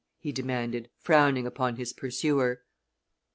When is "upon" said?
1.45-1.75